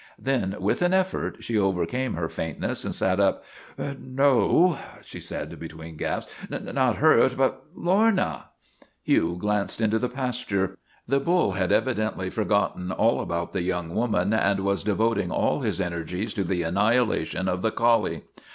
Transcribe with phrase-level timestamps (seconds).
[0.17, 3.43] Then, with an effort, she overcame her faintness and sat up.
[3.77, 8.45] 11 No," she said, between gasps, "not hurt but Lorna"
[9.03, 10.79] Hugh glanced into the pasture.
[11.07, 15.79] The bull had evidently forgotten all about the young woman and was devoting all his
[15.79, 18.23] energies to the annihilation of the collie.